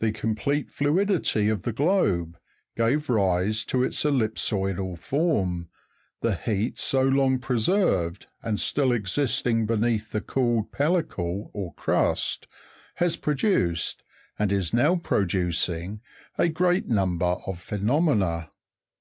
[0.00, 2.36] The complete fluidity of the globe
[2.76, 5.68] gave rise to its ellipsoidal form:
[6.22, 12.48] the heat so long pre served, and still existing beneath the cooled pellicle or crust,
[12.96, 14.02] has produced,
[14.40, 16.00] and is now producing
[16.36, 18.50] a great number of phenomena.